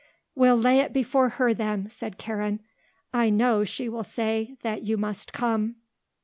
[0.33, 2.61] "We'll lay it before her, then," said Karen.
[3.13, 5.75] "I know she will say that you must come."